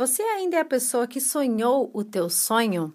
[0.00, 2.94] Você ainda é a pessoa que sonhou o teu sonho?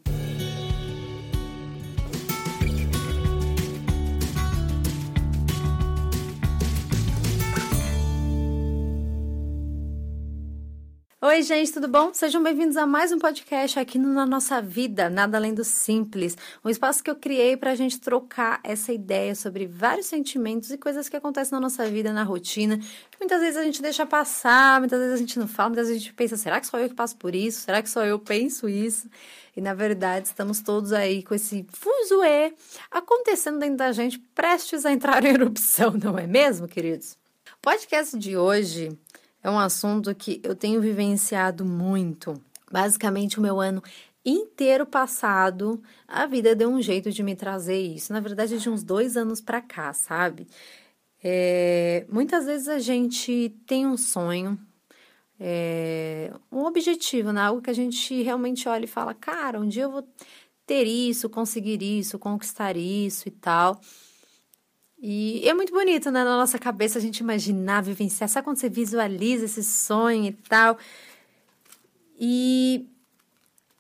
[11.36, 12.14] Oi, gente, tudo bom?
[12.14, 16.38] Sejam bem-vindos a mais um podcast aqui no Na Nossa Vida, Nada Além do Simples.
[16.64, 20.78] Um espaço que eu criei para a gente trocar essa ideia sobre vários sentimentos e
[20.78, 22.80] coisas que acontecem na nossa vida, na rotina,
[23.20, 26.06] muitas vezes a gente deixa passar, muitas vezes a gente não fala, muitas vezes a
[26.06, 27.64] gente pensa, será que só eu que passo por isso?
[27.64, 29.10] Será que só eu penso isso?
[29.58, 32.54] E na verdade, estamos todos aí com esse fuzuê
[32.90, 37.18] acontecendo dentro da gente, prestes a entrar em erupção, não é mesmo, queridos?
[37.58, 38.98] O podcast de hoje
[39.46, 42.34] é um assunto que eu tenho vivenciado muito.
[42.72, 43.84] Basicamente, o meu ano
[44.26, 48.12] inteiro passado, a vida deu um jeito de me trazer isso.
[48.12, 50.48] Na verdade, de uns dois anos para cá, sabe?
[51.24, 54.58] É, muitas vezes a gente tem um sonho,
[55.40, 57.42] é, um objetivo, né?
[57.42, 60.08] algo que a gente realmente olha e fala: cara, um dia eu vou
[60.66, 63.80] ter isso, conseguir isso, conquistar isso e tal.
[65.08, 66.24] E é muito bonito, né?
[66.24, 68.28] Na nossa cabeça a gente imaginar, vivenciar.
[68.28, 70.80] Sabe quando você visualiza esse sonho e tal?
[72.20, 72.88] E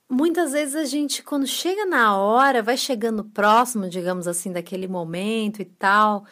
[0.07, 5.63] muitas vezes a gente, quando chega na hora, vai chegando próximo, digamos assim, daquele momento
[5.63, 6.27] e tal,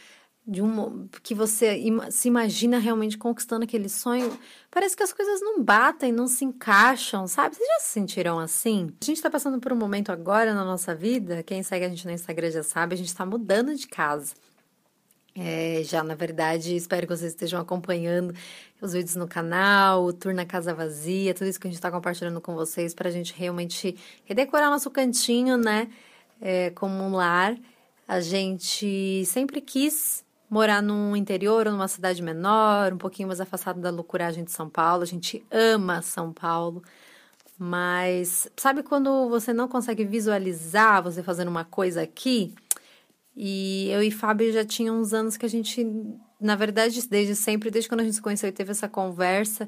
[0.46, 4.32] de um que você se imagina realmente conquistando aquele sonho,
[4.70, 7.56] parece que as coisas não batem, não se encaixam, sabe?
[7.56, 8.92] Vocês já se sentiram assim?
[9.02, 12.06] A gente tá passando por um momento agora na nossa vida, quem segue a gente
[12.06, 14.36] no Instagram já sabe, a gente tá mudando de casa.
[15.36, 18.36] É, já, na verdade, espero que vocês estejam acompanhando
[18.80, 21.90] os vídeos no canal, o tour na casa vazia, tudo isso que a gente está
[21.90, 25.90] compartilhando com vocês para a gente realmente redecorar nosso cantinho, né?
[26.40, 27.58] É, como um lar.
[28.08, 33.82] A gente sempre quis morar num interior ou numa cidade menor, um pouquinho mais afastado
[33.82, 35.02] da loucuragem de São Paulo.
[35.02, 36.84] A gente ama São Paulo.
[37.58, 42.54] Mas sabe quando você não consegue visualizar você fazendo uma coisa aqui?
[43.36, 45.86] E eu e Fábio já tinha uns anos que a gente,
[46.40, 49.68] na verdade, desde sempre, desde quando a gente se conheceu e teve essa conversa,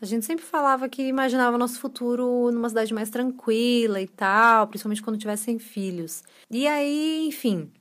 [0.00, 5.02] a gente sempre falava que imaginava nosso futuro numa cidade mais tranquila e tal, principalmente
[5.02, 6.22] quando tivessem filhos.
[6.50, 7.72] E aí, enfim,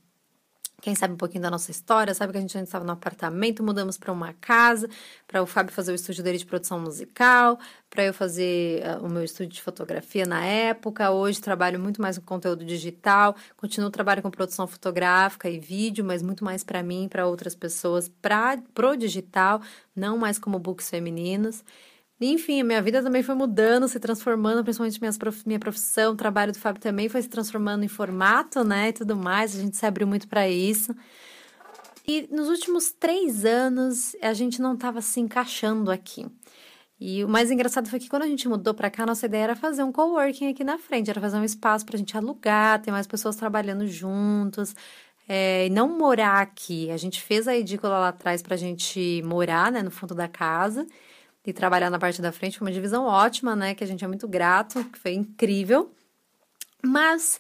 [0.81, 3.63] quem sabe um pouquinho da nossa história, sabe que a gente antes estava no apartamento,
[3.63, 4.87] mudamos para uma casa,
[5.25, 9.09] para o Fábio fazer o estúdio dele de produção musical, para eu fazer uh, o
[9.09, 11.09] meu estúdio de fotografia na época.
[11.09, 16.21] Hoje trabalho muito mais com conteúdo digital, continuo trabalho com produção fotográfica e vídeo, mas
[16.21, 19.59] muito mais para mim para outras pessoas, para pro digital,
[19.95, 21.63] não mais como books femininos.
[22.19, 25.43] Enfim, minha vida também foi mudando, se transformando, principalmente minhas prof...
[25.45, 29.15] minha profissão, o trabalho do Fábio também foi se transformando em formato, né, e tudo
[29.15, 29.55] mais.
[29.55, 30.95] A gente se abriu muito para isso.
[32.07, 36.25] E nos últimos três anos, a gente não estava se encaixando aqui.
[36.99, 39.55] E o mais engraçado foi que quando a gente mudou para cá, nossa ideia era
[39.55, 42.89] fazer um coworking aqui na frente, era fazer um espaço para a gente alugar, ter
[42.89, 44.75] mais pessoas trabalhando juntos,
[45.27, 46.89] é, não morar aqui.
[46.89, 50.27] A gente fez a edícula lá atrás para a gente morar, né, no fundo da
[50.27, 50.87] casa
[51.47, 52.57] e trabalhar na parte da frente.
[52.59, 53.73] Foi uma divisão ótima, né?
[53.73, 55.91] Que a gente é muito grato, que foi incrível.
[56.83, 57.39] Mas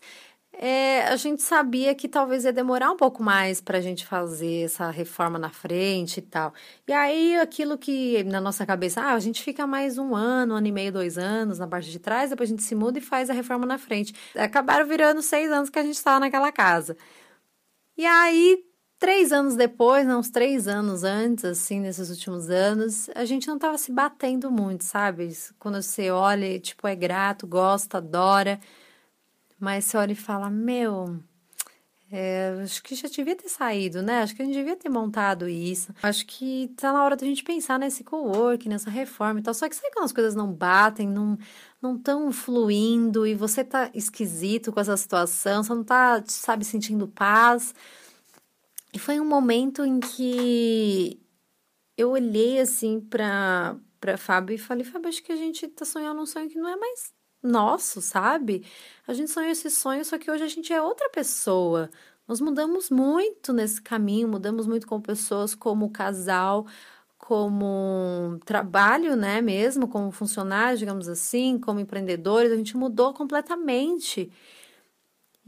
[0.59, 4.65] é, a gente sabia que talvez ia demorar um pouco mais para a gente fazer
[4.65, 6.53] essa reforma na frente e tal.
[6.87, 10.57] E aí, aquilo que na nossa cabeça, ah, a gente fica mais um ano, um
[10.57, 13.01] ano e meio, dois anos na parte de trás, depois a gente se muda e
[13.01, 14.13] faz a reforma na frente.
[14.35, 16.97] Acabaram virando seis anos que a gente estava naquela casa.
[17.95, 18.63] E aí,
[18.99, 23.59] Três anos depois, não, uns três anos antes, assim, nesses últimos anos, a gente não
[23.59, 25.29] tava se batendo muito, sabe?
[25.59, 28.59] Quando você olha, tipo, é grato, gosta, adora,
[29.59, 31.19] mas você olha e fala, meu,
[32.11, 34.21] é, acho que já devia ter saído, né?
[34.23, 35.93] Acho que a gente devia ter montado isso.
[36.01, 39.53] Acho que tá na hora da gente pensar nesse co-work, nessa reforma e tal.
[39.53, 41.37] Só que sabe quando as coisas não batem, não
[41.79, 47.07] não tão fluindo e você tá esquisito com essa situação, você não tá, sabe, sentindo
[47.07, 47.75] paz.
[48.97, 51.21] E foi um momento em que
[51.95, 56.19] eu olhei assim para para Fábio e falei: Fábio, acho que a gente tá sonhando
[56.19, 57.13] um sonho que não é mais
[57.43, 58.65] nosso, sabe?
[59.07, 61.91] A gente sonhou esse sonho, só que hoje a gente é outra pessoa.
[62.27, 66.65] Nós mudamos muito nesse caminho, mudamos muito como pessoas, como casal,
[67.19, 74.31] como trabalho, né, mesmo, como funcionários, digamos assim, como empreendedores, a gente mudou completamente.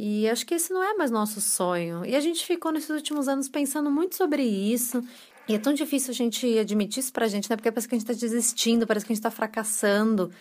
[0.01, 2.05] E acho que esse não é mais nosso sonho.
[2.05, 5.03] E a gente ficou nesses últimos anos pensando muito sobre isso.
[5.45, 7.57] E é tão difícil a gente admitir isso pra gente, né?
[7.57, 10.31] Porque parece que a gente tá desistindo, parece que a gente tá fracassando.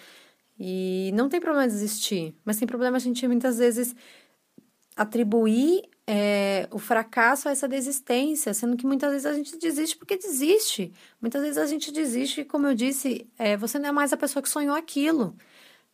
[0.60, 3.96] E não tem problema desistir, mas tem problema a gente muitas vezes
[4.96, 10.16] atribuir é, o fracasso a essa desistência, sendo que muitas vezes a gente desiste porque
[10.16, 10.92] desiste.
[11.20, 14.40] Muitas vezes a gente desiste, como eu disse, é, você não é mais a pessoa
[14.40, 15.36] que sonhou aquilo.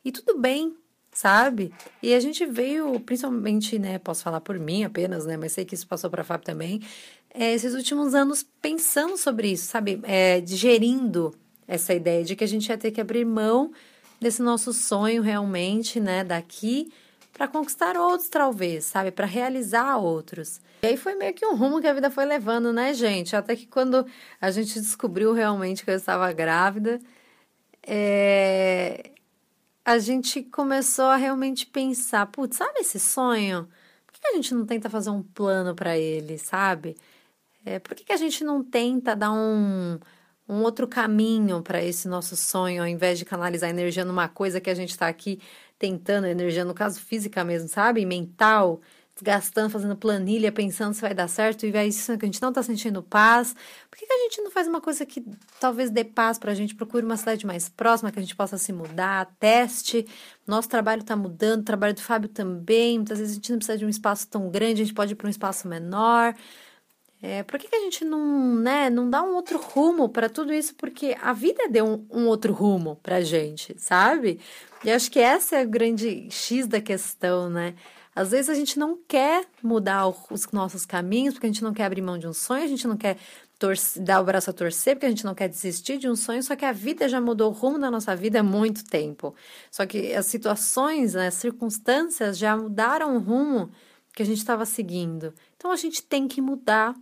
[0.04, 0.76] E tudo bem,
[1.14, 1.72] sabe?
[2.02, 5.74] E a gente veio, principalmente, né, posso falar por mim apenas, né, mas sei que
[5.74, 6.82] isso passou para a Fábio também,
[7.32, 10.00] é, esses últimos anos pensando sobre isso, sabe?
[10.02, 11.34] É, digerindo
[11.66, 13.72] essa ideia de que a gente ia ter que abrir mão
[14.20, 16.92] desse nosso sonho realmente, né, daqui
[17.32, 19.10] para conquistar outros, talvez, sabe?
[19.10, 20.60] Para realizar outros.
[20.82, 23.34] E aí foi meio que um rumo que a vida foi levando, né, gente?
[23.34, 24.06] Até que quando
[24.40, 27.00] a gente descobriu realmente que eu estava grávida,
[27.84, 29.10] é...
[29.84, 33.68] a gente começou a realmente pensar: putz, sabe esse sonho?
[34.06, 36.96] Por que a gente não tenta fazer um plano para ele, sabe?
[37.64, 39.98] É, por que, que a gente não tenta dar um,
[40.48, 44.70] um outro caminho para esse nosso sonho, ao invés de canalizar energia numa coisa que
[44.70, 45.40] a gente está aqui
[45.78, 48.04] tentando, energia no caso física mesmo, sabe?
[48.06, 48.80] Mental,
[49.14, 52.48] desgastando, fazendo planilha, pensando se vai dar certo, e vai isso que a gente não
[52.48, 53.54] está sentindo paz.
[53.88, 55.24] Por que, que, a gente não faz uma coisa que
[55.60, 56.74] talvez dê paz para a gente?
[56.74, 60.06] Procure uma cidade mais próxima, que a gente possa se mudar, teste.
[60.46, 62.98] Nosso trabalho está mudando, o trabalho do Fábio também.
[62.98, 65.16] Muitas vezes a gente não precisa de um espaço tão grande, a gente pode ir
[65.16, 66.34] para um espaço menor.
[67.22, 70.52] É, por que, que a gente não, né, não dá um outro rumo para tudo
[70.52, 70.74] isso?
[70.74, 74.38] Porque a vida deu um, um outro rumo para gente, sabe?
[74.84, 77.74] E acho que essa é a grande X da questão, né?
[78.14, 81.84] Às vezes a gente não quer mudar os nossos caminhos, porque a gente não quer
[81.84, 83.18] abrir mão de um sonho, a gente não quer
[84.00, 86.54] dar o braço a torcer, porque a gente não quer desistir de um sonho, só
[86.54, 89.34] que a vida já mudou o rumo da nossa vida há muito tempo.
[89.70, 93.70] Só que as situações, né, as circunstâncias já mudaram o rumo
[94.14, 95.34] que a gente estava seguindo.
[95.56, 96.94] Então a gente tem que mudar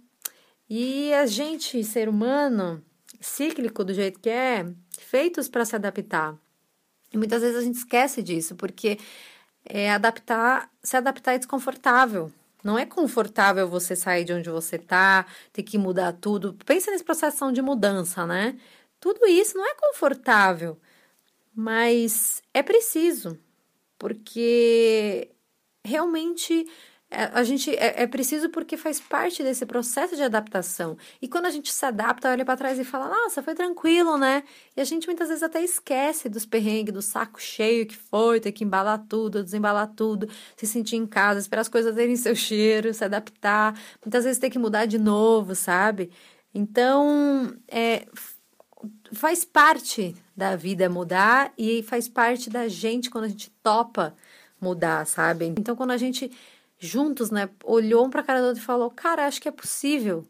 [0.69, 2.82] e a gente, ser humano,
[3.20, 4.67] cíclico do jeito que é,
[4.99, 6.37] feitos para se adaptar.
[7.12, 8.99] E muitas vezes a gente esquece disso, porque
[9.64, 12.32] é, adaptar, se adaptar é desconfortável.
[12.62, 16.55] Não é confortável você sair de onde você está, ter que mudar tudo.
[16.64, 18.56] Pensa nesse processo de mudança, né?
[19.00, 20.79] Tudo isso não é confortável,
[21.55, 23.37] mas é preciso,
[23.99, 25.29] porque
[25.85, 26.69] realmente
[27.35, 30.97] a gente é, é, preciso porque faz parte desse processo de adaptação.
[31.20, 34.43] E quando a gente se adapta, olha para trás e fala: "Nossa, foi tranquilo, né?"
[34.76, 38.53] E a gente muitas vezes até esquece dos perrengues, do saco cheio que foi, ter
[38.53, 42.94] que embalar tudo, desembalar tudo, se sentir em casa, esperar as coisas terem seu cheiro,
[42.94, 46.11] se adaptar, muitas vezes ter que mudar de novo, sabe?
[46.55, 48.06] Então, é,
[49.12, 54.14] faz parte da vida mudar e faz parte da gente quando a gente topa
[54.61, 55.47] mudar, sabe?
[55.47, 56.31] Então, quando a gente
[56.87, 59.52] juntos, né, olhou um para a cara do outro e falou: Cara, acho que é
[59.52, 60.26] possível.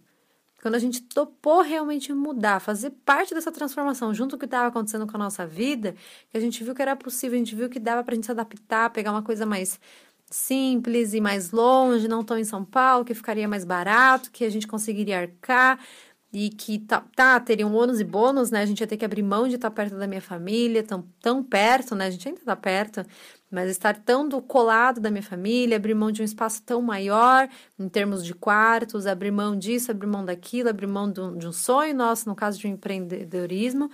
[0.60, 4.68] Quando a gente topou realmente mudar, fazer parte dessa transformação junto com o que estava
[4.68, 5.96] acontecendo com a nossa vida,
[6.30, 8.26] que a gente viu que era possível, a gente viu que dava para a gente
[8.26, 9.80] se adaptar, pegar uma coisa mais
[10.30, 14.50] simples e mais longe, não tão em São Paulo, que ficaria mais barato, que a
[14.50, 15.80] gente conseguiria arcar
[16.32, 18.62] e que tá, tá teria um ônus e bônus, né?
[18.62, 21.42] A gente ia ter que abrir mão de estar perto da minha família, tão, tão
[21.42, 22.06] perto, né?
[22.06, 23.04] A gente ainda está perto,
[23.52, 27.46] mas estar tão do colado da minha família, abrir mão de um espaço tão maior
[27.78, 31.94] em termos de quartos, abrir mão disso, abrir mão daquilo, abrir mão de um, sonho
[31.94, 33.90] nosso, no caso de um empreendedorismo,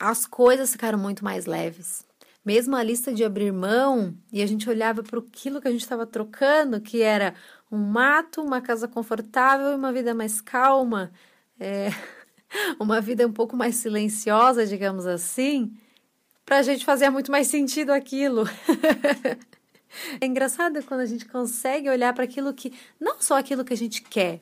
[0.00, 2.06] as coisas ficaram muito mais leves.
[2.42, 5.82] Mesmo a lista de abrir mão, e a gente olhava para aquilo que a gente
[5.82, 7.34] estava trocando, que era
[7.70, 11.12] um mato, uma casa confortável e uma vida mais calma,
[11.60, 11.90] é,
[12.80, 15.76] uma vida um pouco mais silenciosa, digamos assim
[16.46, 18.44] para a gente fazer muito mais sentido aquilo.
[20.20, 23.76] é engraçado quando a gente consegue olhar para aquilo que, não só aquilo que a
[23.76, 24.40] gente quer,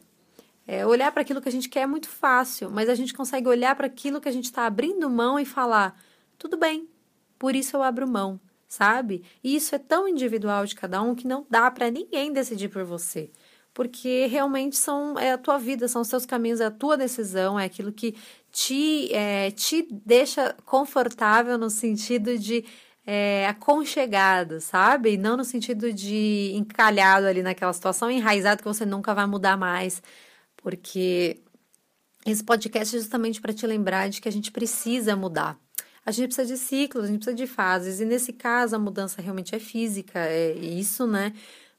[0.66, 3.48] é, olhar para aquilo que a gente quer é muito fácil, mas a gente consegue
[3.48, 5.98] olhar para aquilo que a gente está abrindo mão e falar:
[6.38, 6.88] tudo bem,
[7.38, 9.24] por isso eu abro mão, sabe?
[9.42, 12.84] E isso é tão individual de cada um que não dá para ninguém decidir por
[12.84, 13.30] você
[13.74, 17.58] porque realmente são é a tua vida, são os seus caminhos, é a tua decisão,
[17.58, 18.14] é aquilo que
[18.54, 22.64] te, é, te deixa confortável no sentido de
[23.04, 25.16] é, aconchegado, sabe?
[25.16, 30.00] Não no sentido de encalhado ali naquela situação, enraizado que você nunca vai mudar mais,
[30.56, 31.42] porque
[32.24, 35.58] esse podcast é justamente para te lembrar de que a gente precisa mudar.
[36.06, 39.20] A gente precisa de ciclos, a gente precisa de fases, e nesse caso a mudança
[39.20, 41.32] realmente é física, é isso, né?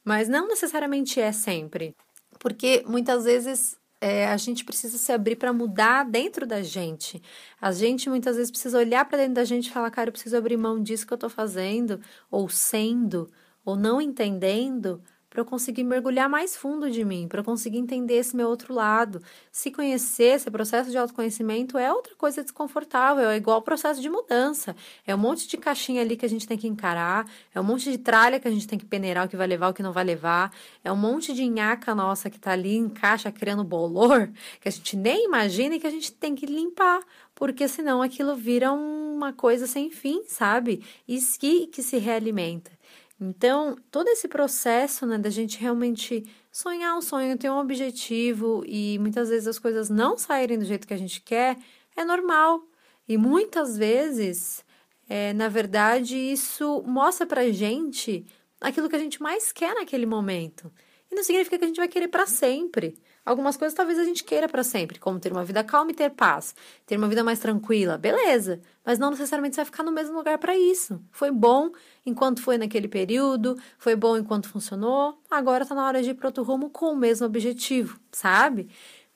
[0.04, 1.96] Mas não necessariamente é sempre.
[2.38, 7.20] Porque muitas vezes é, a gente precisa se abrir para mudar dentro da gente.
[7.60, 10.38] A gente muitas vezes precisa olhar para dentro da gente e falar, cara, eu preciso
[10.38, 13.28] abrir mão disso que eu estou fazendo, ou sendo,
[13.66, 15.02] ou não entendendo,
[15.36, 18.74] para eu conseguir mergulhar mais fundo de mim, para eu conseguir entender esse meu outro
[18.74, 19.22] lado.
[19.52, 24.10] Se conhecer, esse processo de autoconhecimento é outra coisa desconfortável, é igual o processo de
[24.10, 24.74] mudança.
[25.06, 27.92] É um monte de caixinha ali que a gente tem que encarar, é um monte
[27.92, 29.92] de tralha que a gente tem que peneirar o que vai levar, o que não
[29.92, 34.30] vai levar, é um monte de nhaca nossa que tá ali em caixa criando bolor,
[34.62, 37.02] que a gente nem imagina e que a gente tem que limpar,
[37.36, 40.82] porque senão aquilo vira uma coisa sem fim, sabe?
[41.06, 42.75] E que, que se realimenta.
[43.20, 49.00] Então, todo esse processo, né, da gente realmente sonhar um sonho, ter um objetivo e
[49.00, 51.58] muitas vezes as coisas não saírem do jeito que a gente quer,
[51.96, 52.62] é normal.
[53.08, 54.66] E muitas vezes,
[55.08, 58.26] é, na verdade, isso mostra pra gente
[58.60, 60.72] aquilo que a gente mais quer naquele momento.
[61.10, 62.98] E não significa que a gente vai querer para sempre.
[63.26, 66.12] Algumas coisas talvez a gente queira para sempre, como ter uma vida calma e ter
[66.12, 66.54] paz,
[66.86, 70.38] ter uma vida mais tranquila, beleza, mas não necessariamente você vai ficar no mesmo lugar
[70.38, 71.02] para isso.
[71.12, 71.72] Foi bom
[72.06, 76.28] enquanto foi naquele período, foi bom enquanto funcionou, agora está na hora de ir para
[76.28, 78.70] outro rumo com o mesmo objetivo, sabe?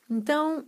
[0.10, 0.66] Então,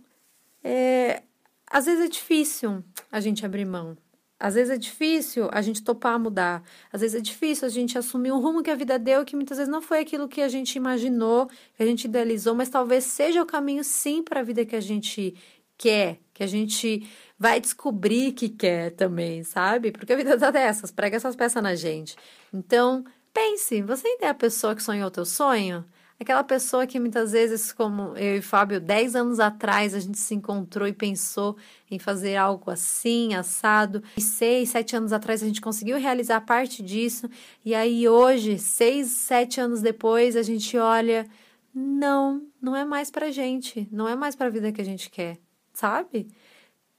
[0.62, 1.22] é,
[1.68, 3.96] às vezes é difícil a gente abrir mão,
[4.42, 6.64] às vezes é difícil a gente topar mudar.
[6.92, 9.56] Às vezes é difícil a gente assumir um rumo que a vida deu, que muitas
[9.56, 11.46] vezes não foi aquilo que a gente imaginou,
[11.76, 14.80] que a gente idealizou, mas talvez seja o caminho sim para a vida que a
[14.80, 15.36] gente
[15.78, 17.08] quer, que a gente
[17.38, 19.92] vai descobrir que quer também, sabe?
[19.92, 22.16] Porque a vida tá dessas, prega essas peças na gente.
[22.52, 25.84] Então, pense, você ainda é a pessoa que sonhou o teu sonho?
[26.20, 30.34] Aquela pessoa que muitas vezes, como eu e Fábio, 10 anos atrás, a gente se
[30.34, 31.56] encontrou e pensou
[31.90, 34.02] em fazer algo assim, assado.
[34.16, 37.28] E seis, sete anos atrás a gente conseguiu realizar parte disso.
[37.64, 41.26] E aí hoje, seis, sete anos depois, a gente olha,
[41.74, 45.38] não, não é mais pra gente, não é mais pra vida que a gente quer,
[45.72, 46.28] sabe?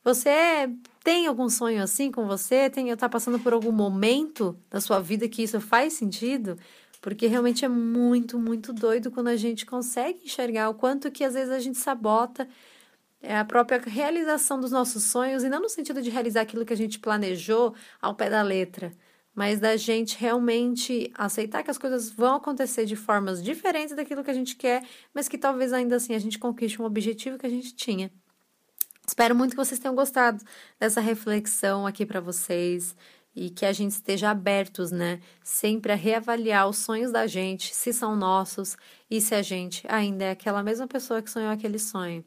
[0.03, 0.69] Você
[1.03, 2.69] tem algum sonho assim com você?
[2.69, 6.57] Tem, está passando por algum momento da sua vida que isso faz sentido?
[7.03, 11.33] Porque realmente é muito, muito doido quando a gente consegue enxergar o quanto que às
[11.33, 12.47] vezes a gente sabota
[13.21, 16.71] é, a própria realização dos nossos sonhos, e não no sentido de realizar aquilo que
[16.71, 18.93] a gente planejou ao pé da letra,
[19.35, 24.31] mas da gente realmente aceitar que as coisas vão acontecer de formas diferentes daquilo que
[24.31, 24.81] a gente quer,
[25.13, 28.09] mas que talvez ainda assim a gente conquiste um objetivo que a gente tinha.
[29.05, 30.41] Espero muito que vocês tenham gostado
[30.79, 32.95] dessa reflexão aqui para vocês
[33.35, 35.19] e que a gente esteja abertos, né?
[35.43, 38.77] Sempre a reavaliar os sonhos da gente, se são nossos
[39.09, 42.23] e se a gente ainda é aquela mesma pessoa que sonhou aquele sonho.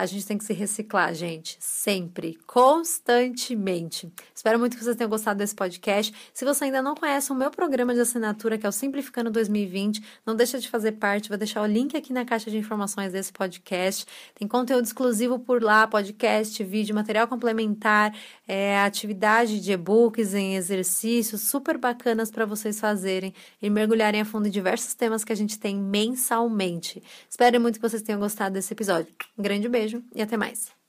[0.00, 4.10] A gente tem que se reciclar, gente, sempre, constantemente.
[4.34, 6.14] Espero muito que vocês tenham gostado desse podcast.
[6.32, 10.02] Se você ainda não conhece o meu programa de assinatura, que é o Simplificando 2020,
[10.24, 11.28] não deixa de fazer parte.
[11.28, 14.06] Vou deixar o link aqui na caixa de informações desse podcast.
[14.34, 18.16] Tem conteúdo exclusivo por lá, podcast, vídeo, material complementar,
[18.48, 24.48] é, atividade de e-books em exercícios super bacanas para vocês fazerem e mergulharem a fundo
[24.48, 27.02] em diversos temas que a gente tem mensalmente.
[27.28, 29.12] Espero muito que vocês tenham gostado desse episódio.
[29.36, 30.79] Um grande beijo beijo e até mais.